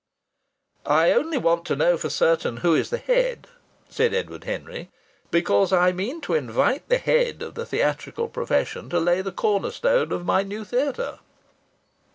[0.87, 3.45] "I only want to know for certain who is the head,"
[3.87, 4.89] said Edward Henry,
[5.29, 9.69] "because I mean to invite the head of the theatrical profession to lay the corner
[9.69, 11.19] stone of my new theatre."